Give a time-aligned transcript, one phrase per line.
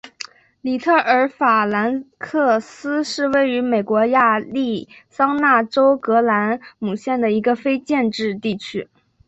[0.61, 8.89] 里特尔法兰克斯是位于美国亚利桑那州葛兰姆县的一个非建制地区。